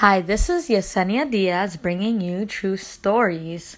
Hi, 0.00 0.20
this 0.20 0.48
is 0.48 0.68
Yesenia 0.68 1.28
Diaz 1.28 1.76
bringing 1.76 2.20
you 2.20 2.46
true 2.46 2.76
stories. 2.76 3.76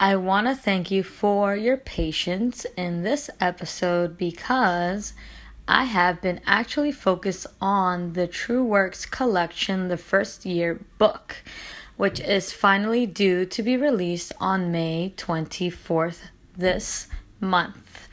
I 0.00 0.16
want 0.16 0.46
to 0.46 0.54
thank 0.54 0.90
you 0.90 1.02
for 1.02 1.54
your 1.54 1.76
patience 1.76 2.64
in 2.74 3.02
this 3.02 3.28
episode 3.38 4.16
because 4.16 5.12
I 5.68 5.84
have 5.84 6.22
been 6.22 6.40
actually 6.46 6.92
focused 6.92 7.46
on 7.60 8.14
the 8.14 8.26
True 8.26 8.64
Works 8.64 9.04
collection, 9.04 9.88
the 9.88 9.98
first 9.98 10.46
year 10.46 10.80
book, 10.96 11.42
which 11.98 12.18
is 12.18 12.50
finally 12.50 13.04
due 13.04 13.44
to 13.44 13.62
be 13.62 13.76
released 13.76 14.32
on 14.40 14.72
May 14.72 15.12
24th 15.18 16.30
this 16.56 17.08
month. 17.40 18.07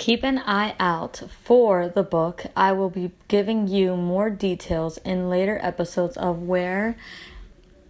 Keep 0.00 0.24
an 0.24 0.38
eye 0.38 0.74
out 0.80 1.24
for 1.42 1.86
the 1.86 2.02
book. 2.02 2.46
I 2.56 2.72
will 2.72 2.88
be 2.88 3.10
giving 3.28 3.68
you 3.68 3.96
more 3.96 4.30
details 4.30 4.96
in 4.96 5.28
later 5.28 5.58
episodes 5.60 6.16
of 6.16 6.40
where 6.40 6.96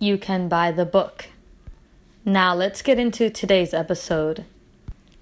you 0.01 0.19
can 0.19 0.49
buy 0.49 0.73
the 0.73 0.85
book. 0.85 1.27
Now, 2.25 2.53
let's 2.53 2.83
get 2.83 2.99
into 2.99 3.31
today's 3.31 3.73
episode 3.73 4.45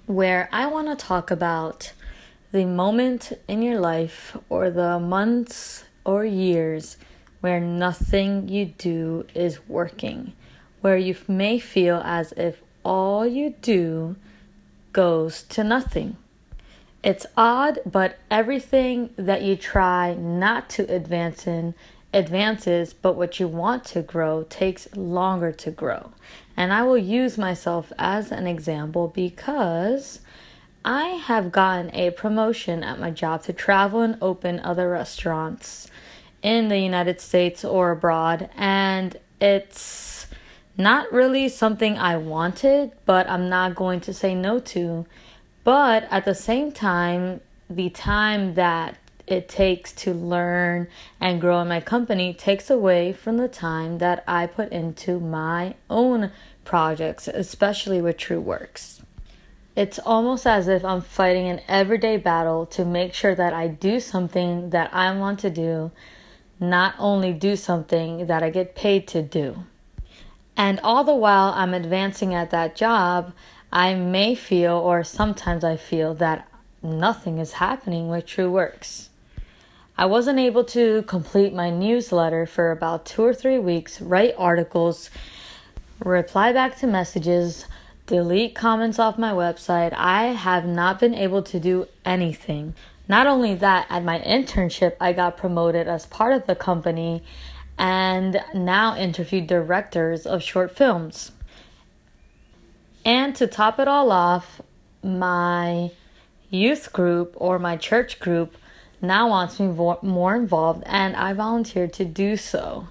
where 0.07 0.49
I 0.51 0.65
want 0.65 0.89
to 0.89 0.97
talk 0.97 1.31
about 1.31 1.93
the 2.53 2.65
moment 2.65 3.33
in 3.47 3.61
your 3.61 3.79
life 3.79 4.35
or 4.49 4.71
the 4.71 4.99
months 4.99 5.85
or 6.07 6.25
years 6.25 6.97
where 7.43 7.61
nothing 7.61 8.49
you 8.49 8.65
do 8.65 9.27
is 9.35 9.69
working, 9.69 10.33
where 10.81 10.97
you 10.97 11.15
may 11.29 11.59
feel 11.59 12.01
as 12.03 12.33
if 12.39 12.63
all 12.83 13.27
you 13.27 13.51
do 13.61 14.17
goes 14.95 15.43
to 15.43 15.63
nothing. 15.63 16.17
It's 17.09 17.25
odd, 17.39 17.79
but 17.87 18.19
everything 18.31 19.15
that 19.17 19.41
you 19.41 19.57
try 19.57 20.13
not 20.13 20.69
to 20.69 20.83
advance 20.95 21.47
in 21.47 21.75
advances, 22.13 22.93
but 22.93 23.15
what 23.15 23.41
you 23.41 23.49
want 23.49 23.87
to 23.87 24.03
grow 24.03 24.45
takes 24.51 24.95
longer 24.95 25.51
to 25.53 25.71
grow. 25.71 26.13
And 26.55 26.71
I 26.71 26.83
will 26.83 26.99
use 26.99 27.39
myself 27.39 27.95
as 27.99 28.31
an 28.31 28.47
example 28.47 29.09
because 29.09 30.21
I 30.85 31.07
have 31.07 31.51
gotten 31.51 31.91
a 31.95 32.11
promotion 32.11 32.85
at 32.85 33.01
my 33.01 33.11
job 33.11 33.43
to 33.45 33.55
travel 33.55 34.03
and 34.03 34.19
open 34.21 34.61
other 34.61 34.91
restaurants 34.91 35.89
in 36.43 36.69
the 36.69 36.79
United 36.79 37.23
States 37.23 37.65
or 37.65 37.91
abroad, 37.91 38.51
and 38.55 39.17
it's 39.41 40.27
not 40.77 41.11
really 41.11 41.49
something 41.49 41.97
I 41.97 42.19
wanted, 42.19 42.93
but 43.07 43.27
I'm 43.31 43.49
not 43.49 43.75
going 43.75 44.01
to 44.01 44.13
say 44.13 44.35
no 44.35 44.59
to 44.59 45.07
but 45.69 46.09
at 46.11 46.25
the 46.25 46.35
same 46.35 46.73
time, 46.73 47.43
the 47.69 47.91
time 47.91 48.55
that 48.55 48.97
it 49.27 49.51
takes 49.51 49.93
to 49.93 50.15
learn 50.15 50.89
and 51.21 51.43
grow 51.43 51.61
in 51.61 51.69
my 51.69 51.79
company 51.79 52.33
takes 52.33 52.71
away 52.71 53.13
from 53.13 53.37
the 53.37 53.49
time 53.49 53.99
that 53.99 54.25
I 54.27 54.47
put 54.47 54.73
into 54.73 55.21
my 55.21 55.75
own 55.91 56.33
projects, 56.65 57.29
especially 57.29 58.01
with 58.01 58.17
True 58.17 58.41
Works. 58.41 59.03
It's 59.77 59.99
almost 59.99 60.47
as 60.47 60.69
if 60.69 60.87
I'm 60.87 61.03
fighting 61.03 61.49
an 61.49 61.61
everyday 61.69 62.17
battle 62.17 62.65
to 62.65 62.87
make 62.87 63.13
sure 63.13 63.35
that 63.35 63.53
I 63.53 63.69
do 63.69 64.01
something 64.01 64.71
that 64.71 64.89
I 64.95 65.15
want 65.19 65.39
to 65.41 65.51
do, 65.51 65.91
not 66.59 66.95
only 66.99 67.35
do 67.35 67.57
something 67.57 68.27
that 68.27 68.43
I 68.43 68.49
get 68.49 68.75
paid 68.75 69.07
to 69.09 69.21
do. 69.21 69.65
And 70.57 70.81
all 70.81 71.05
the 71.05 71.15
while 71.15 71.53
I'm 71.55 71.75
advancing 71.75 72.35
at 72.35 72.51
that 72.53 72.75
job, 72.75 73.35
I 73.73 73.95
may 73.95 74.35
feel, 74.35 74.73
or 74.73 75.05
sometimes 75.05 75.63
I 75.63 75.77
feel, 75.77 76.15
that 76.15 76.49
nothing 76.83 77.39
is 77.39 77.53
happening 77.55 78.09
with 78.09 78.27
True 78.27 78.51
Works. 78.51 79.11
I 79.97 80.07
wasn't 80.07 80.39
able 80.39 80.65
to 80.65 81.03
complete 81.03 81.53
my 81.53 81.71
newsletter 81.71 82.47
for 82.47 82.71
about 82.71 83.05
two 83.05 83.25
or 83.25 83.35
three 83.35 83.59
weeks, 83.59 84.01
write 84.01 84.35
articles, 84.39 85.11
reply 85.99 86.53
back 86.53 86.79
to 86.79 86.87
messages, 86.87 87.67
delete 88.07 88.55
comments 88.55 88.99
off 88.99 89.19
my 89.19 89.33
website. 89.33 89.93
I 89.95 90.27
have 90.27 90.65
not 90.65 91.01
been 91.01 91.15
able 91.15 91.43
to 91.43 91.61
do 91.61 91.89
anything. 92.05 92.75
Not 93.09 93.27
only 93.27 93.55
that, 93.57 93.87
at 93.91 94.05
my 94.05 94.21
internship, 94.21 94.97
I 95.01 95.13
got 95.13 95.37
promoted 95.37 95.89
as 95.89 96.07
part 96.07 96.33
of 96.33 96.47
the 96.47 96.55
company 96.55 97.23
and 97.77 98.41
now 98.55 98.97
interview 98.97 99.41
directors 99.41 100.27
of 100.27 100.43
short 100.43 100.77
films. 100.77 101.33
And 103.09 103.35
to 103.37 103.47
top 103.47 103.79
it 103.79 103.89
all 103.89 104.13
off, 104.13 104.61
my 105.03 105.93
youth 106.51 106.93
group 106.93 107.33
or 107.37 107.59
my 107.59 107.79
church 107.79 108.21
group 108.21 108.55
now 109.01 109.31
wants 109.31 109.59
me 109.59 109.69
more 110.03 110.37
involved, 110.37 110.83
and 110.85 111.17
I 111.17 111.33
volunteered 111.33 111.95
to 111.95 112.05
do 112.05 112.37
so. 112.37 112.89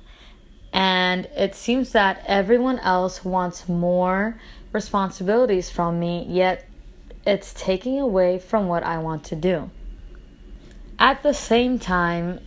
And 0.74 1.26
it 1.38 1.54
seems 1.54 1.92
that 1.92 2.24
everyone 2.26 2.80
else 2.80 3.24
wants 3.24 3.70
more 3.70 4.40
responsibilities 4.74 5.70
from 5.70 6.00
me, 6.00 6.26
yet 6.28 6.68
it's 7.24 7.54
taking 7.54 8.00
away 8.00 8.40
from 8.40 8.68
what 8.68 8.82
I 8.82 8.98
want 8.98 9.24
to 9.26 9.36
do. 9.36 9.70
At 10.98 11.22
the 11.22 11.36
same 11.36 11.78
time, 11.78 12.40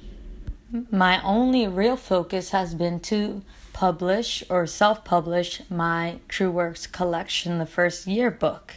my 0.91 1.23
only 1.23 1.69
real 1.69 1.97
focus 1.97 2.51
has 2.51 2.75
been 2.75 2.99
to 3.11 3.43
publish 3.81 4.45
or 4.51 4.67
self 4.67 5.07
publish 5.07 5.63
my 5.71 6.19
True 6.29 6.51
Works 6.51 6.87
collection, 6.87 7.57
the 7.57 7.65
first 7.65 8.07
year 8.07 8.31
book. 8.31 8.75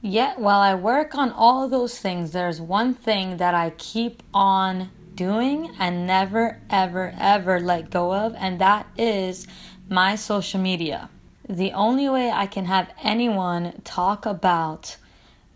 Yet, 0.00 0.40
while 0.40 0.60
I 0.60 0.74
work 0.74 1.14
on 1.14 1.30
all 1.32 1.68
those 1.68 1.98
things, 1.98 2.32
there's 2.32 2.58
one 2.58 2.94
thing 2.94 3.36
that 3.36 3.54
I 3.54 3.74
keep 3.76 4.22
on 4.32 4.88
doing 5.14 5.76
and 5.78 6.06
never, 6.06 6.58
ever, 6.70 7.12
ever 7.20 7.60
let 7.60 7.90
go 7.90 8.14
of, 8.14 8.34
and 8.38 8.58
that 8.58 8.86
is 8.96 9.46
my 9.90 10.14
social 10.14 10.60
media. 10.60 11.10
The 11.46 11.72
only 11.72 12.08
way 12.08 12.30
I 12.30 12.46
can 12.46 12.64
have 12.64 12.88
anyone 13.02 13.82
talk 13.84 14.24
about 14.24 14.96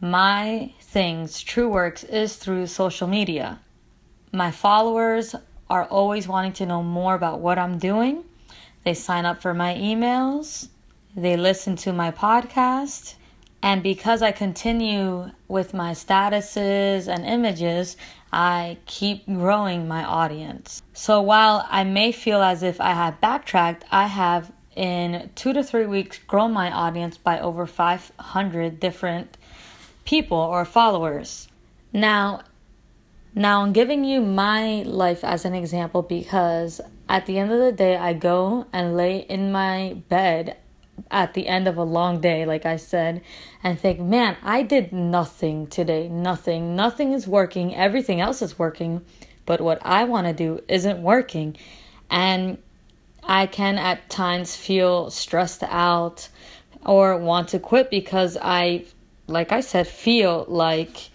my 0.02 0.74
things, 0.82 1.40
True 1.40 1.70
Works, 1.70 2.04
is 2.04 2.36
through 2.36 2.66
social 2.66 3.08
media. 3.08 3.58
My 4.34 4.50
followers 4.50 5.34
are 5.70 5.86
always 5.86 6.28
wanting 6.28 6.52
to 6.52 6.66
know 6.66 6.82
more 6.82 7.14
about 7.14 7.40
what 7.40 7.58
I'm 7.58 7.78
doing 7.78 8.25
they 8.86 8.94
sign 8.94 9.24
up 9.24 9.42
for 9.42 9.52
my 9.52 9.74
emails, 9.74 10.68
they 11.16 11.36
listen 11.36 11.74
to 11.74 11.92
my 11.92 12.12
podcast, 12.12 13.16
and 13.60 13.82
because 13.82 14.22
I 14.22 14.30
continue 14.30 15.28
with 15.48 15.74
my 15.74 15.90
statuses 15.90 17.08
and 17.12 17.26
images, 17.26 17.96
I 18.32 18.78
keep 18.86 19.26
growing 19.26 19.88
my 19.88 20.04
audience. 20.04 20.80
So 20.92 21.20
while 21.20 21.66
I 21.68 21.82
may 21.82 22.12
feel 22.12 22.40
as 22.40 22.62
if 22.62 22.80
I 22.80 22.92
have 22.92 23.20
backtracked, 23.20 23.84
I 23.90 24.06
have 24.06 24.52
in 24.76 25.30
two 25.34 25.52
to 25.52 25.64
three 25.64 25.86
weeks 25.86 26.18
grown 26.18 26.52
my 26.52 26.70
audience 26.70 27.18
by 27.18 27.40
over 27.40 27.66
500 27.66 28.78
different 28.78 29.36
people 30.04 30.38
or 30.38 30.64
followers. 30.64 31.48
Now, 31.92 32.42
now 33.34 33.62
I'm 33.62 33.72
giving 33.72 34.04
you 34.04 34.20
my 34.20 34.82
life 34.82 35.24
as 35.24 35.44
an 35.44 35.54
example 35.56 36.02
because 36.02 36.80
at 37.08 37.26
the 37.26 37.38
end 37.38 37.52
of 37.52 37.60
the 37.60 37.72
day, 37.72 37.96
I 37.96 38.12
go 38.12 38.66
and 38.72 38.96
lay 38.96 39.18
in 39.18 39.52
my 39.52 40.02
bed 40.08 40.56
at 41.10 41.34
the 41.34 41.46
end 41.46 41.68
of 41.68 41.76
a 41.76 41.82
long 41.82 42.20
day, 42.20 42.46
like 42.46 42.66
I 42.66 42.76
said, 42.76 43.22
and 43.62 43.78
think, 43.78 44.00
man, 44.00 44.36
I 44.42 44.62
did 44.62 44.92
nothing 44.92 45.66
today. 45.66 46.08
Nothing. 46.08 46.74
Nothing 46.74 47.12
is 47.12 47.28
working. 47.28 47.74
Everything 47.74 48.20
else 48.20 48.42
is 48.42 48.58
working. 48.58 49.04
But 49.44 49.60
what 49.60 49.78
I 49.82 50.04
want 50.04 50.26
to 50.26 50.32
do 50.32 50.60
isn't 50.68 51.02
working. 51.02 51.56
And 52.10 52.58
I 53.22 53.46
can 53.46 53.78
at 53.78 54.08
times 54.08 54.56
feel 54.56 55.10
stressed 55.10 55.62
out 55.64 56.28
or 56.84 57.16
want 57.18 57.48
to 57.48 57.58
quit 57.58 57.90
because 57.90 58.36
I, 58.40 58.84
like 59.26 59.52
I 59.52 59.60
said, 59.60 59.86
feel 59.86 60.44
like 60.48 61.10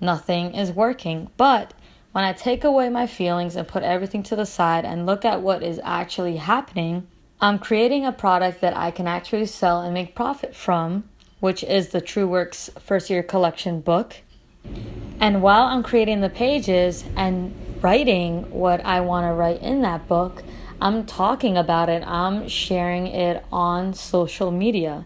nothing 0.00 0.54
is 0.54 0.70
working. 0.72 1.30
But 1.36 1.72
when 2.16 2.24
I 2.24 2.32
take 2.32 2.64
away 2.64 2.88
my 2.88 3.06
feelings 3.06 3.56
and 3.56 3.68
put 3.68 3.82
everything 3.82 4.22
to 4.22 4.36
the 4.36 4.46
side 4.46 4.86
and 4.86 5.04
look 5.04 5.26
at 5.26 5.42
what 5.42 5.62
is 5.62 5.78
actually 5.84 6.38
happening, 6.38 7.06
I'm 7.42 7.58
creating 7.58 8.06
a 8.06 8.10
product 8.10 8.62
that 8.62 8.74
I 8.74 8.90
can 8.90 9.06
actually 9.06 9.44
sell 9.44 9.82
and 9.82 9.92
make 9.92 10.14
profit 10.14 10.56
from, 10.56 11.04
which 11.40 11.62
is 11.62 11.90
the 11.90 12.00
True 12.00 12.26
Works 12.26 12.70
First 12.80 13.10
Year 13.10 13.22
Collection 13.22 13.82
book. 13.82 14.16
And 15.20 15.42
while 15.42 15.64
I'm 15.64 15.82
creating 15.82 16.22
the 16.22 16.30
pages 16.30 17.04
and 17.16 17.54
writing 17.82 18.50
what 18.50 18.82
I 18.82 19.02
want 19.02 19.26
to 19.26 19.34
write 19.34 19.60
in 19.60 19.82
that 19.82 20.08
book, 20.08 20.42
I'm 20.80 21.04
talking 21.04 21.58
about 21.58 21.90
it, 21.90 22.02
I'm 22.06 22.48
sharing 22.48 23.08
it 23.08 23.44
on 23.52 23.92
social 23.92 24.50
media. 24.50 25.04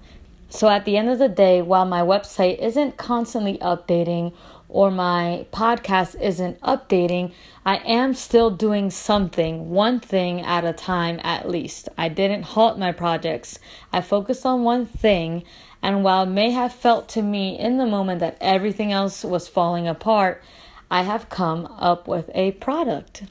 So 0.48 0.68
at 0.68 0.84
the 0.84 0.96
end 0.96 1.10
of 1.10 1.18
the 1.18 1.28
day, 1.28 1.60
while 1.60 1.86
my 1.86 2.02
website 2.02 2.60
isn't 2.60 2.96
constantly 2.96 3.58
updating 3.58 4.32
or 4.70 4.90
my 4.90 5.46
podcast 5.52 6.20
isn't 6.20 6.60
updating, 6.60 7.32
I 7.66 7.76
am 7.78 8.14
still 8.14 8.50
doing 8.50 8.90
something, 8.90 9.70
one 9.70 10.00
thing 10.00 10.40
at 10.40 10.64
a 10.64 10.72
time 10.72 11.20
at 11.22 11.48
least. 11.48 11.88
I 11.98 12.08
didn't 12.08 12.42
halt 12.42 12.78
my 12.78 12.92
projects. 12.92 13.58
I 13.92 14.00
focused 14.00 14.46
on 14.46 14.62
one 14.62 14.86
thing, 14.86 15.44
and 15.82 16.04
while 16.04 16.22
it 16.22 16.30
may 16.30 16.50
have 16.52 16.72
felt 16.72 17.08
to 17.10 17.22
me 17.22 17.58
in 17.58 17.78
the 17.78 17.86
moment 17.86 18.20
that 18.20 18.38
everything 18.40 18.92
else 18.92 19.24
was 19.24 19.48
falling 19.48 19.88
apart, 19.88 20.42
I 20.90 21.02
have 21.02 21.28
come 21.28 21.66
up 21.66 22.08
with 22.08 22.30
a 22.34 22.52
product. 22.52 23.24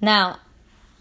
Now, 0.00 0.38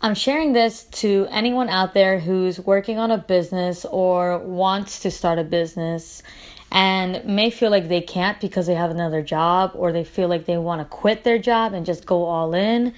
I'm 0.04 0.16
sharing 0.16 0.54
this 0.54 0.86
to 0.86 1.28
anyone 1.30 1.70
out 1.70 1.94
there 1.94 2.20
who's 2.20 2.60
working 2.60 2.98
on 2.98 3.12
a 3.12 3.20
business 3.20 3.86
or 3.86 4.40
wants 4.40 5.02
to 5.02 5.12
start 5.12 5.38
a 5.38 5.44
business 5.44 6.24
and 6.72 7.24
may 7.26 7.50
feel 7.50 7.70
like 7.70 7.90
they 7.90 8.02
can't 8.02 8.40
because 8.40 8.66
they 8.66 8.76
have 8.76 8.92
another 8.92 9.22
job 9.22 9.72
or 9.76 9.92
they 9.92 10.06
feel 10.06 10.30
like 10.30 10.46
they 10.46 10.58
want 10.58 10.80
to 10.80 10.86
quit 10.86 11.24
their 11.24 11.38
job 11.38 11.74
and 11.74 11.86
just 11.86 12.06
go 12.06 12.24
all 12.24 12.54
in 12.54 12.94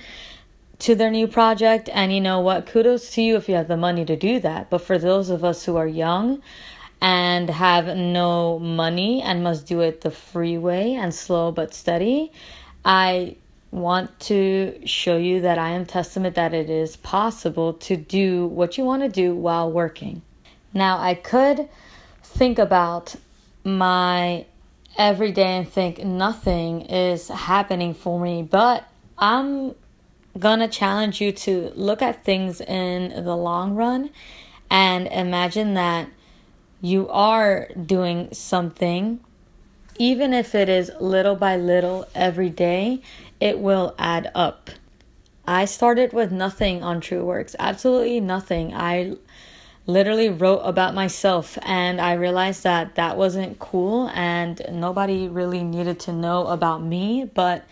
to 0.79 0.93
their 0.93 1.09
new 1.09 1.27
project. 1.27 1.89
And 1.91 2.13
you 2.13 2.21
know 2.21 2.39
what? 2.39 2.67
Kudos 2.67 3.09
to 3.11 3.21
you 3.21 3.35
if 3.35 3.49
you 3.49 3.55
have 3.55 3.67
the 3.67 3.77
money 3.77 4.05
to 4.05 4.15
do 4.15 4.39
that. 4.41 4.69
But 4.69 4.79
for 4.79 4.99
those 4.99 5.29
of 5.29 5.43
us 5.43 5.65
who 5.65 5.75
are 5.75 5.87
young 5.87 6.41
and 7.01 7.49
have 7.49 7.97
no 7.97 8.59
money 8.59 9.21
and 9.23 9.43
must 9.43 9.65
do 9.65 9.81
it 9.81 10.01
the 10.01 10.11
free 10.11 10.57
way 10.57 10.93
and 10.93 11.13
slow 11.13 11.51
but 11.51 11.73
steady, 11.73 12.31
I 12.85 13.37
want 13.71 14.19
to 14.19 14.79
show 14.85 15.17
you 15.17 15.41
that 15.41 15.57
I 15.57 15.69
am 15.69 15.87
testament 15.87 16.35
that 16.35 16.53
it 16.53 16.69
is 16.69 16.95
possible 16.97 17.73
to 17.73 17.97
do 17.97 18.45
what 18.45 18.77
you 18.77 18.83
want 18.83 19.01
to 19.01 19.09
do 19.09 19.33
while 19.33 19.71
working. 19.71 20.21
Now, 20.75 20.99
I 20.99 21.15
could 21.15 21.67
think 22.21 22.59
about 22.59 23.15
my 23.63 24.45
everyday 24.97 25.57
and 25.57 25.67
think 25.67 26.03
nothing 26.03 26.81
is 26.81 27.27
happening 27.27 27.93
for 27.93 28.19
me, 28.19 28.43
but 28.43 28.87
I'm 29.17 29.75
gonna 30.37 30.67
challenge 30.67 31.21
you 31.21 31.31
to 31.31 31.71
look 31.75 32.01
at 32.01 32.23
things 32.23 32.61
in 32.61 33.23
the 33.23 33.35
long 33.35 33.75
run 33.75 34.09
and 34.69 35.07
imagine 35.07 35.75
that 35.75 36.09
you 36.81 37.07
are 37.09 37.69
doing 37.85 38.33
something 38.33 39.19
even 39.99 40.33
if 40.33 40.55
it 40.55 40.69
is 40.69 40.91
little 40.99 41.35
by 41.35 41.57
little 41.57 42.07
every 42.15 42.49
day, 42.49 43.01
it 43.39 43.59
will 43.59 43.95
add 43.99 44.31
up. 44.33 44.69
I 45.45 45.65
started 45.65 46.13
with 46.13 46.31
nothing 46.31 46.83
on 46.83 47.01
TrueWorks, 47.01 47.55
absolutely 47.59 48.19
nothing. 48.19 48.73
I 48.73 49.17
literally 49.85 50.29
wrote 50.29 50.59
about 50.59 50.93
myself 50.93 51.57
and 51.63 51.99
I 51.99 52.13
realized 52.13 52.63
that 52.63 52.95
that 52.95 53.17
wasn't 53.17 53.59
cool 53.59 54.09
and 54.13 54.61
nobody 54.71 55.27
really 55.27 55.63
needed 55.63 55.99
to 56.01 56.13
know 56.13 56.47
about 56.47 56.81
me, 56.81 57.29
but 57.33 57.65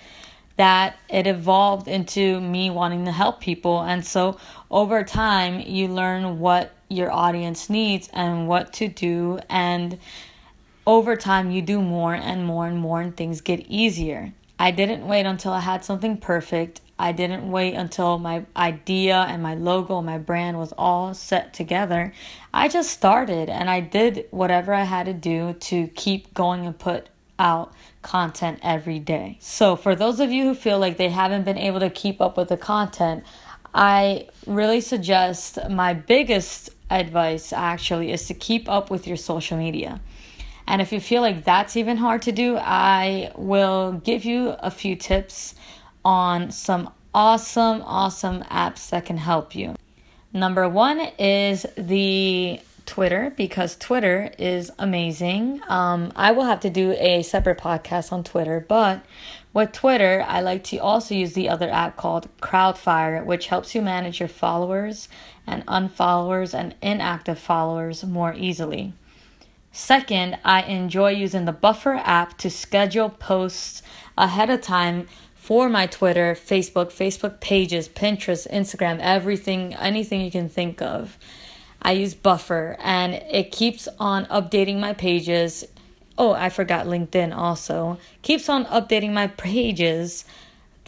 that 0.58 0.98
it 1.10 1.26
evolved 1.26 1.88
into 1.88 2.40
me 2.42 2.70
wanting 2.70 3.06
to 3.06 3.12
help 3.12 3.40
people. 3.40 3.82
And 3.82 4.06
so 4.06 4.38
over 4.70 5.04
time, 5.04 5.62
you 5.62 5.88
learn 5.88 6.40
what 6.40 6.72
your 6.90 7.12
audience 7.12 7.70
needs 7.70 8.10
and 8.14 8.48
what 8.48 8.74
to 8.74 8.88
do 8.90 9.40
and 9.50 9.98
over 10.86 11.16
time 11.16 11.52
you 11.52 11.62
do 11.62 11.82
more 11.82 12.14
and 12.14 12.46
more 12.46 12.68
and 12.68 12.78
more 12.78 13.00
and 13.02 13.16
things 13.16 13.40
get 13.40 13.62
easier. 13.70 14.34
I 14.62 14.70
didn't 14.70 15.08
wait 15.08 15.26
until 15.26 15.54
I 15.54 15.60
had 15.60 15.84
something 15.84 16.18
perfect. 16.18 16.82
I 17.00 17.14
didn't 17.14 17.50
wait 17.50 17.74
until 17.74 18.20
my 18.20 18.46
idea 18.56 19.16
and 19.16 19.42
my 19.42 19.56
logo 19.56 19.98
and 19.98 20.06
my 20.06 20.20
brand 20.20 20.60
was 20.60 20.72
all 20.74 21.16
set 21.16 21.52
together. 21.52 22.14
I 22.54 22.68
just 22.68 22.92
started 22.92 23.50
and 23.50 23.72
I 23.72 23.80
did 23.80 24.28
whatever 24.30 24.72
I 24.72 24.84
had 24.84 25.08
to 25.08 25.14
do 25.14 25.54
to 25.54 25.88
keep 25.96 26.32
going 26.36 26.68
and 26.68 26.78
put 26.78 27.10
out 27.40 27.74
content 28.04 28.60
every 28.62 29.00
day. 29.00 29.40
So, 29.40 29.76
for 29.76 29.96
those 29.96 30.20
of 30.20 30.32
you 30.32 30.44
who 30.44 30.54
feel 30.54 30.78
like 30.78 30.98
they 30.98 31.10
haven't 31.10 31.44
been 31.44 31.58
able 31.58 31.80
to 31.80 31.90
keep 31.90 32.22
up 32.22 32.38
with 32.38 32.50
the 32.50 32.58
content, 32.58 33.24
I 33.74 34.28
really 34.46 34.82
suggest 34.82 35.58
my 35.72 35.96
biggest 35.96 36.70
advice 36.92 37.52
actually 37.52 38.12
is 38.12 38.28
to 38.28 38.36
keep 38.36 38.70
up 38.70 38.92
with 38.92 39.08
your 39.08 39.18
social 39.18 39.58
media. 39.58 40.00
And 40.72 40.82
if 40.82 40.94
you 40.94 41.02
feel 41.02 41.22
like 41.22 41.44
that's 41.44 41.76
even 41.76 41.98
hard 41.98 42.22
to 42.22 42.32
do, 42.32 42.56
I 42.56 43.34
will 43.36 43.92
give 44.06 44.24
you 44.24 44.52
a 44.52 44.72
few 44.72 44.96
tips 44.96 45.54
on 46.06 46.50
some 46.50 46.94
awesome, 47.14 47.82
awesome 47.82 48.44
apps 48.44 48.90
that 48.92 49.06
can 49.06 49.18
help 49.18 49.54
you. 49.54 49.76
Number 50.32 50.70
one 50.70 51.02
is 51.20 51.66
the 51.76 52.62
Twitter 52.86 53.34
because 53.36 53.76
Twitter 53.76 54.32
is 54.40 54.72
amazing. 54.80 55.60
Um, 55.68 56.14
I 56.16 56.32
will 56.32 56.46
have 56.46 56.62
to 56.62 56.70
do 56.70 56.94
a 56.94 57.22
separate 57.22 57.58
podcast 57.58 58.14
on 58.14 58.24
Twitter, 58.24 58.66
but 58.66 59.04
with 59.54 59.74
Twitter, 59.74 60.24
I 60.26 60.40
like 60.40 60.64
to 60.66 60.78
also 60.78 61.14
use 61.14 61.34
the 61.34 61.50
other 61.50 61.70
app 61.70 61.98
called 61.98 62.30
Crowdfire, 62.42 63.26
which 63.26 63.48
helps 63.48 63.76
you 63.76 63.82
manage 63.82 64.22
your 64.22 64.30
followers 64.30 65.10
and 65.46 65.66
unfollowers 65.66 66.58
and 66.58 66.76
inactive 66.82 67.40
followers 67.40 68.06
more 68.06 68.34
easily. 68.34 68.94
Second, 69.74 70.38
I 70.44 70.64
enjoy 70.64 71.12
using 71.12 71.46
the 71.46 71.54
Buffer 71.54 72.02
app 72.04 72.38
to 72.40 72.50
schedule 72.50 73.10
posts 73.10 73.82
ahead 74.18 74.50
of 74.50 74.62
time 74.62 75.08
for 75.36 75.70
my 75.70 75.88
Twitter, 75.88 76.36
Facebook, 76.36 76.88
Facebook 76.88 77.40
pages, 77.40 77.88
Pinterest, 77.88 78.50
Instagram, 78.52 79.00
everything, 79.00 79.74
anything 79.76 80.22
you 80.22 80.30
can 80.30 80.50
think 80.50 80.82
of. 80.82 81.18
I 81.82 81.94
use 81.94 82.14
Buffer 82.14 82.76
and 82.80 83.14
it 83.14 83.52
keeps 83.52 83.88
on 83.98 84.26
updating 84.26 84.80
my 84.80 84.94
pages. 84.94 85.66
Oh, 86.18 86.34
I 86.34 86.50
forgot 86.50 86.86
LinkedIn 86.86 87.36
also. 87.36 87.98
Keeps 88.22 88.50
on 88.50 88.66
updating 88.66 89.14
my 89.14 89.28
pages 89.28 90.26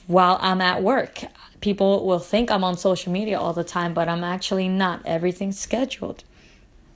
while 0.08 0.38
I'm 0.42 0.62
at 0.62 0.84
work. 0.84 1.24
People 1.62 2.06
will 2.06 2.20
think 2.20 2.52
I'm 2.52 2.64
on 2.64 2.78
social 2.78 3.14
media 3.14 3.40
all 3.40 3.54
the 3.54 3.64
time, 3.64 3.94
but 3.94 4.10
I'm 4.10 4.24
actually 4.24 4.68
not. 4.68 5.02
Everything's 5.06 5.58
scheduled. 5.58 6.26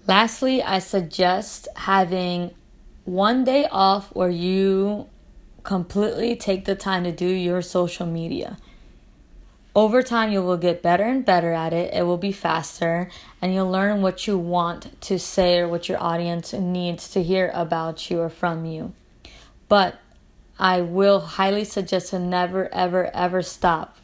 Lastly, 0.07 0.63
I 0.63 0.79
suggest 0.79 1.67
having 1.75 2.51
one 3.03 3.43
day 3.43 3.67
off 3.69 4.07
where 4.15 4.29
you 4.29 5.07
completely 5.63 6.37
take 6.37 6.63
the 6.63 6.75
time 6.75 7.03
to 7.03 7.11
do 7.11 7.27
your 7.27 7.61
social 7.61 8.05
media. 8.05 8.57
Over 9.75 10.01
time, 10.01 10.31
you 10.31 10.41
will 10.41 10.57
get 10.57 10.81
better 10.81 11.03
and 11.03 11.25
better 11.25 11.51
at 11.51 11.73
it. 11.73 11.93
It 11.93 12.03
will 12.03 12.17
be 12.17 12.31
faster, 12.31 13.09
and 13.41 13.53
you'll 13.53 13.69
learn 13.69 14.01
what 14.01 14.25
you 14.25 14.37
want 14.37 14.99
to 15.01 15.19
say 15.19 15.59
or 15.59 15.67
what 15.67 15.89
your 15.89 16.01
audience 16.01 16.53
needs 16.53 17.09
to 17.09 17.21
hear 17.21 17.51
about 17.53 18.09
you 18.09 18.21
or 18.21 18.29
from 18.29 18.65
you. 18.65 18.93
But 19.67 19.99
I 20.57 20.81
will 20.81 21.19
highly 21.19 21.65
suggest 21.65 22.09
to 22.11 22.19
never, 22.19 22.73
ever, 22.73 23.13
ever 23.13 23.41
stop 23.43 23.97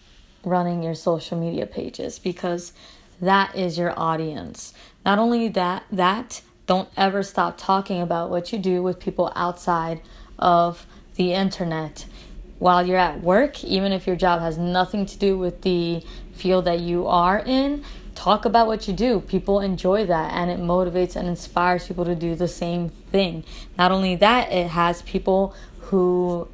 running 0.44 0.84
your 0.84 0.96
social 0.96 1.40
media 1.40 1.66
pages 1.66 2.20
because 2.20 2.74
that 3.22 3.56
is 3.56 3.78
your 3.78 3.98
audience. 3.98 4.74
Not 5.06 5.20
only 5.20 5.48
that, 5.50 5.84
that 5.92 6.42
don't 6.66 6.90
ever 6.96 7.24
stop 7.24 7.58
talking 7.58 8.02
about 8.02 8.30
what 8.30 8.54
you 8.54 8.60
do 8.60 8.82
with 8.82 9.00
people 9.00 9.32
outside 9.36 10.02
of 10.40 10.86
the 11.16 11.34
internet 11.34 12.06
while 12.60 12.86
you're 12.86 12.98
at 12.98 13.22
work, 13.22 13.64
even 13.64 13.92
if 13.92 14.08
your 14.08 14.16
job 14.16 14.40
has 14.40 14.58
nothing 14.58 15.06
to 15.06 15.18
do 15.18 15.38
with 15.38 15.62
the 15.64 16.02
field 16.34 16.66
that 16.66 16.80
you 16.80 17.06
are 17.08 17.40
in. 17.40 17.84
Talk 18.16 18.46
about 18.46 18.68
what 18.68 18.88
you 18.88 18.94
do. 18.94 19.20
People 19.20 19.60
enjoy 19.60 20.06
that 20.06 20.32
and 20.34 20.50
it 20.50 20.60
motivates 20.60 21.16
and 21.16 21.28
inspires 21.28 21.88
people 21.88 22.06
to 22.06 22.16
do 22.16 22.36
the 22.36 22.48
same 22.48 22.90
thing. 22.90 23.44
Not 23.78 23.92
only 23.92 24.16
that, 24.18 24.52
it 24.52 24.68
has 24.68 25.02
people 25.02 25.56
who 25.80 26.48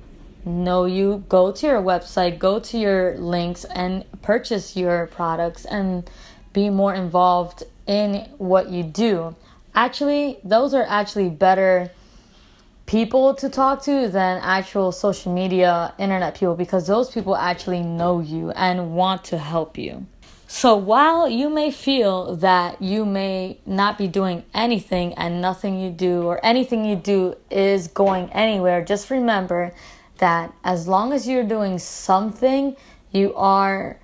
know 0.46 0.86
you 0.86 1.24
go 1.30 1.52
to 1.52 1.68
your 1.68 1.82
website, 1.82 2.40
go 2.40 2.60
to 2.60 2.78
your 2.78 3.18
links, 3.18 3.66
and 3.66 4.06
purchase 4.22 4.76
your 4.76 5.08
products 5.08 5.66
and 5.66 6.10
be 6.54 6.70
more 6.70 6.94
involved 6.94 7.64
in 7.88 8.30
what 8.38 8.70
you 8.70 8.84
do. 8.84 9.36
Actually, 9.76 10.40
those 10.44 10.74
are 10.74 10.86
actually 10.88 11.30
better 11.30 11.92
people 12.86 13.36
to 13.36 13.50
talk 13.50 13.84
to 13.84 14.08
than 14.08 14.42
actual 14.42 14.92
social 14.92 15.34
media 15.34 15.94
internet 16.00 16.34
people 16.34 16.56
because 16.56 16.88
those 16.88 17.12
people 17.12 17.36
actually 17.36 17.82
know 17.82 18.20
you 18.20 18.50
and 18.52 18.96
want 18.96 19.24
to 19.24 19.38
help 19.38 19.78
you. 19.78 20.06
So 20.48 20.76
while 20.76 21.30
you 21.30 21.48
may 21.48 21.70
feel 21.70 22.36
that 22.38 22.82
you 22.82 23.06
may 23.06 23.60
not 23.68 24.00
be 24.00 24.08
doing 24.08 24.44
anything 24.56 25.14
and 25.14 25.40
nothing 25.40 25.80
you 25.80 25.92
do 25.92 26.24
or 26.24 26.44
anything 26.44 26.84
you 26.84 26.96
do 26.96 27.36
is 27.52 27.88
going 27.88 28.32
anywhere, 28.32 28.84
just 28.84 29.12
remember 29.12 29.72
that 30.18 30.52
as 30.64 30.88
long 30.88 31.14
as 31.14 31.28
you're 31.28 31.44
doing 31.44 31.78
something, 31.78 32.76
you 33.12 33.36
are 33.36 34.00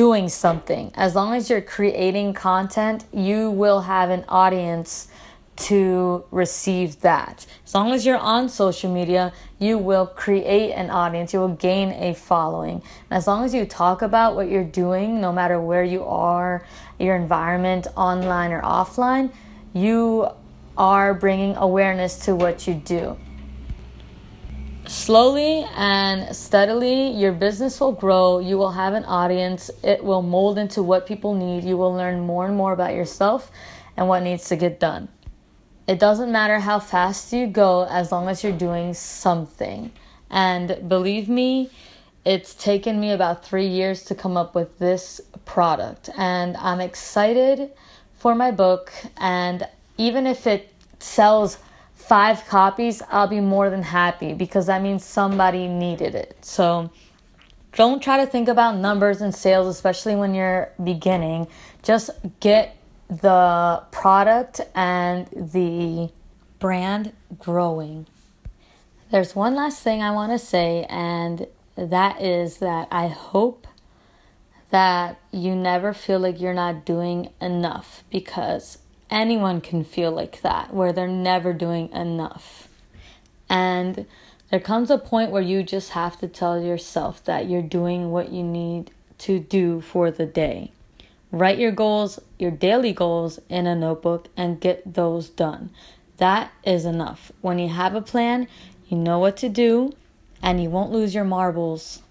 doing 0.00 0.30
something. 0.30 0.90
As 0.94 1.14
long 1.14 1.34
as 1.34 1.50
you're 1.50 1.60
creating 1.60 2.32
content, 2.32 3.04
you 3.12 3.50
will 3.50 3.82
have 3.82 4.08
an 4.08 4.24
audience 4.30 5.08
to 5.56 6.24
receive 6.30 7.02
that. 7.02 7.44
As 7.66 7.74
long 7.74 7.92
as 7.92 8.06
you're 8.06 8.16
on 8.16 8.48
social 8.48 8.90
media, 8.90 9.30
you 9.58 9.76
will 9.76 10.06
create 10.06 10.72
an 10.72 10.88
audience, 10.88 11.34
you 11.34 11.40
will 11.40 11.56
gain 11.68 11.90
a 11.90 12.14
following. 12.14 12.76
And 13.10 13.18
as 13.18 13.26
long 13.26 13.44
as 13.44 13.52
you 13.52 13.66
talk 13.66 14.00
about 14.00 14.36
what 14.36 14.48
you're 14.48 14.64
doing, 14.64 15.20
no 15.20 15.32
matter 15.34 15.60
where 15.60 15.84
you 15.84 16.02
are, 16.04 16.64
your 16.98 17.14
environment, 17.14 17.86
online 17.94 18.52
or 18.52 18.62
offline, 18.62 19.30
you 19.74 20.30
are 20.78 21.12
bringing 21.12 21.56
awareness 21.56 22.24
to 22.24 22.34
what 22.34 22.66
you 22.66 22.72
do. 22.72 23.18
Slowly 24.90 25.64
and 25.76 26.34
steadily, 26.34 27.12
your 27.12 27.30
business 27.30 27.78
will 27.78 27.92
grow. 27.92 28.40
You 28.40 28.58
will 28.58 28.72
have 28.72 28.92
an 28.92 29.04
audience. 29.04 29.70
It 29.84 30.02
will 30.02 30.20
mold 30.20 30.58
into 30.58 30.82
what 30.82 31.06
people 31.06 31.32
need. 31.32 31.62
You 31.62 31.76
will 31.76 31.94
learn 31.94 32.26
more 32.26 32.44
and 32.44 32.56
more 32.56 32.72
about 32.72 32.94
yourself 32.94 33.52
and 33.96 34.08
what 34.08 34.24
needs 34.24 34.48
to 34.48 34.56
get 34.56 34.80
done. 34.80 35.06
It 35.86 36.00
doesn't 36.00 36.32
matter 36.32 36.58
how 36.58 36.80
fast 36.80 37.32
you 37.32 37.46
go 37.46 37.86
as 37.88 38.10
long 38.10 38.28
as 38.28 38.42
you're 38.42 38.52
doing 38.52 38.92
something. 38.92 39.92
And 40.28 40.88
believe 40.88 41.28
me, 41.28 41.70
it's 42.24 42.52
taken 42.52 42.98
me 42.98 43.12
about 43.12 43.44
three 43.44 43.68
years 43.68 44.02
to 44.06 44.16
come 44.16 44.36
up 44.36 44.56
with 44.56 44.80
this 44.80 45.20
product, 45.44 46.10
and 46.18 46.56
I'm 46.56 46.80
excited 46.80 47.70
for 48.14 48.34
my 48.34 48.50
book. 48.50 48.92
And 49.16 49.68
even 49.96 50.26
if 50.26 50.48
it 50.48 50.74
sells 50.98 51.58
five 52.10 52.44
copies, 52.48 53.02
I'll 53.08 53.28
be 53.28 53.38
more 53.38 53.70
than 53.70 53.84
happy 53.84 54.34
because 54.34 54.66
that 54.66 54.82
means 54.82 55.04
somebody 55.04 55.68
needed 55.68 56.16
it. 56.16 56.36
So 56.44 56.90
don't 57.74 58.02
try 58.02 58.16
to 58.16 58.26
think 58.28 58.48
about 58.48 58.76
numbers 58.78 59.20
and 59.20 59.32
sales, 59.32 59.68
especially 59.68 60.16
when 60.16 60.34
you're 60.34 60.72
beginning. 60.82 61.46
Just 61.84 62.10
get 62.40 62.76
the 63.06 63.84
product 63.92 64.60
and 64.74 65.28
the 65.28 66.10
brand 66.58 67.12
growing. 67.38 68.08
There's 69.12 69.36
one 69.36 69.54
last 69.54 69.80
thing 69.80 70.02
I 70.02 70.10
want 70.10 70.32
to 70.32 70.38
say, 70.40 70.86
and 70.90 71.46
that 71.76 72.20
is 72.20 72.56
that 72.56 72.88
I 72.90 73.06
hope 73.06 73.68
that 74.70 75.20
you 75.30 75.54
never 75.54 75.94
feel 75.94 76.18
like 76.18 76.40
you're 76.40 76.54
not 76.54 76.84
doing 76.84 77.30
enough 77.40 78.02
because 78.10 78.78
anyone 79.10 79.60
can 79.60 79.84
feel 79.84 80.10
like 80.12 80.42
that, 80.42 80.72
where 80.72 80.92
they're 80.92 81.08
never 81.08 81.52
doing 81.52 81.90
enough. 81.92 82.68
And 83.48 84.06
there 84.50 84.60
comes 84.60 84.90
a 84.90 84.98
point 84.98 85.30
where 85.30 85.42
you 85.42 85.62
just 85.62 85.90
have 85.90 86.18
to 86.20 86.28
tell 86.28 86.62
yourself 86.62 87.24
that 87.24 87.48
you're 87.48 87.62
doing 87.62 88.10
what 88.10 88.30
you 88.30 88.42
need 88.42 88.90
to 89.18 89.38
do 89.38 89.80
for 89.80 90.10
the 90.10 90.26
day. 90.26 90.72
Write 91.32 91.58
your 91.58 91.70
goals, 91.70 92.18
your 92.38 92.50
daily 92.50 92.92
goals, 92.92 93.38
in 93.48 93.66
a 93.66 93.76
notebook 93.76 94.28
and 94.36 94.60
get 94.60 94.94
those 94.94 95.28
done. 95.28 95.70
That 96.16 96.50
is 96.64 96.84
enough. 96.84 97.30
When 97.40 97.58
you 97.58 97.68
have 97.68 97.94
a 97.94 98.02
plan, 98.02 98.48
you 98.88 98.96
know 98.96 99.20
what 99.20 99.36
to 99.38 99.48
do 99.48 99.94
and 100.42 100.60
you 100.60 100.70
won't 100.70 100.90
lose 100.90 101.14
your 101.14 101.24
marbles. 101.24 102.02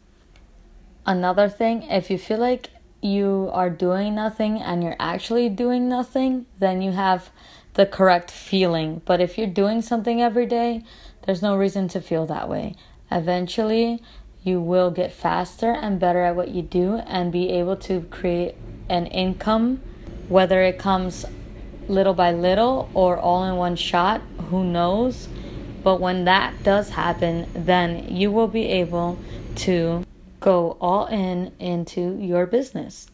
Another 1.06 1.50
thing, 1.50 1.84
if 1.84 2.10
you 2.10 2.18
feel 2.18 2.38
like 2.38 2.70
you 3.02 3.50
are 3.54 3.70
doing 3.70 4.16
nothing 4.16 4.62
and 4.62 4.84
you're 4.84 4.96
actually 5.00 5.50
doing 5.50 5.88
nothing, 5.88 6.46
then 6.60 6.82
you 6.82 6.92
have 6.92 7.30
the 7.76 7.86
correct 7.86 8.32
feeling. 8.32 9.02
But 9.06 9.22
if 9.22 9.38
you're 9.38 9.48
doing 9.48 9.82
something 9.82 10.22
every 10.22 10.46
day, 10.46 10.84
there's 11.26 11.42
no 11.42 11.56
reason 11.56 11.88
to 11.90 12.02
feel 12.02 12.26
that 12.26 12.50
way. 12.50 12.76
Eventually, 13.12 14.02
you 14.44 14.62
will 14.62 14.92
get 14.92 15.12
faster 15.12 15.72
and 15.72 16.00
better 16.00 16.24
at 16.24 16.36
what 16.36 16.50
you 16.50 16.62
do 16.62 16.96
and 17.06 17.32
be 17.32 17.50
able 17.50 17.76
to 17.78 18.02
create 18.10 18.56
an 18.90 19.06
income, 19.08 19.82
whether 20.28 20.62
it 20.62 20.80
comes 20.80 21.26
little 21.88 22.14
by 22.14 22.32
little 22.32 22.90
or 22.94 23.18
all 23.18 23.44
in 23.44 23.56
one 23.56 23.76
shot, 23.76 24.22
who 24.50 24.64
knows? 24.64 25.28
But 25.84 26.00
when 26.00 26.26
that 26.26 26.64
does 26.64 26.90
happen, 26.92 27.48
then 27.54 28.16
you 28.16 28.32
will 28.32 28.48
be 28.48 28.68
able 28.68 29.18
to 29.58 30.06
go 30.40 30.78
all 30.80 31.08
in 31.08 31.52
into 31.60 32.18
your 32.20 32.46
business. 32.46 33.08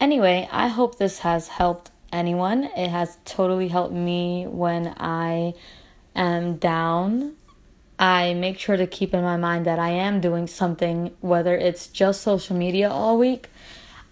Anyway, 0.00 0.48
I 0.50 0.68
hope 0.68 0.98
this 0.98 1.20
has 1.20 1.48
helped 1.48 1.90
anyone. 2.12 2.64
It 2.76 2.88
has 2.88 3.18
totally 3.24 3.68
helped 3.68 3.94
me 3.94 4.46
when 4.46 4.94
I 4.98 5.54
am 6.14 6.56
down. 6.56 7.34
I 7.98 8.34
make 8.34 8.58
sure 8.58 8.76
to 8.76 8.86
keep 8.86 9.14
in 9.14 9.22
my 9.22 9.36
mind 9.36 9.66
that 9.66 9.78
I 9.78 9.90
am 9.90 10.20
doing 10.20 10.46
something, 10.46 11.14
whether 11.20 11.56
it's 11.56 11.86
just 11.86 12.22
social 12.22 12.56
media 12.56 12.90
all 12.90 13.18
week. 13.18 13.48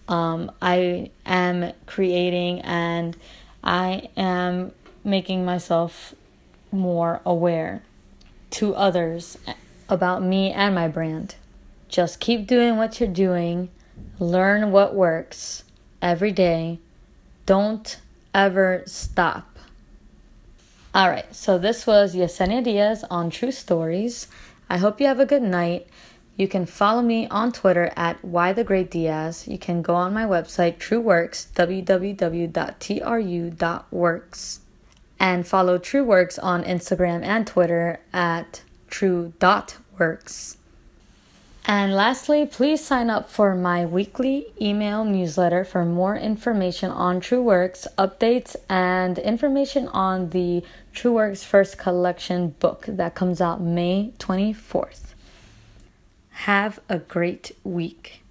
Um, 0.07 0.51
I 0.61 1.11
am 1.25 1.73
creating 1.85 2.61
and 2.61 3.15
I 3.63 4.09
am 4.17 4.71
making 5.03 5.45
myself 5.45 6.15
more 6.71 7.21
aware 7.25 7.83
to 8.51 8.73
others 8.75 9.37
about 9.89 10.23
me 10.23 10.51
and 10.51 10.75
my 10.75 10.87
brand. 10.87 11.35
Just 11.93 12.19
keep 12.19 12.47
doing 12.47 12.75
what 12.77 12.99
you're 12.99 13.07
doing, 13.07 13.69
learn 14.17 14.71
what 14.71 14.95
works 14.95 15.63
every 16.01 16.31
day. 16.31 16.79
Don't 17.45 17.99
ever 18.33 18.81
stop. 18.87 19.59
All 20.95 21.07
right, 21.07 21.35
so 21.35 21.59
this 21.59 21.85
was 21.85 22.15
Yesenia 22.15 22.63
Diaz 22.63 23.05
on 23.11 23.29
True 23.29 23.51
Stories. 23.51 24.27
I 24.71 24.77
hope 24.77 24.99
you 24.99 25.05
have 25.05 25.19
a 25.19 25.27
good 25.27 25.43
night. 25.43 25.85
You 26.35 26.47
can 26.47 26.65
follow 26.65 27.03
me 27.03 27.27
on 27.27 27.51
Twitter 27.51 27.93
at 27.95 28.25
Why 28.25 28.53
the 28.53 28.63
Great 28.63 28.89
Diaz. 28.89 29.47
You 29.47 29.59
can 29.59 29.83
go 29.83 29.93
on 29.93 30.15
my 30.15 30.25
website, 30.25 30.79
TrueWorks, 30.79 31.53
www.tru.works, 31.53 32.49
and 35.19 35.47
follow 35.47 35.77
TrueWorks 35.77 36.39
on 36.41 36.63
Instagram 36.63 37.23
and 37.23 37.45
Twitter 37.45 37.99
at 38.11 38.63
true.works. 38.87 40.57
And 41.75 41.95
lastly, 41.95 42.45
please 42.45 42.85
sign 42.85 43.09
up 43.09 43.31
for 43.31 43.55
my 43.55 43.83
weekly 43.83 44.53
email 44.61 45.03
newsletter 45.03 45.65
for 45.65 45.83
more 45.83 46.15
information 46.15 46.91
on 46.91 47.19
TrueWorks, 47.19 47.87
updates, 47.97 48.55
and 48.69 49.17
information 49.17 49.87
on 49.87 50.29
the 50.29 50.63
TrueWorks 50.93 51.43
First 51.43 51.79
Collection 51.79 52.49
book 52.59 52.85
that 52.87 53.15
comes 53.15 53.41
out 53.41 53.59
May 53.59 54.13
24th. 54.19 55.15
Have 56.45 56.79
a 56.89 56.99
great 56.99 57.53
week. 57.63 58.22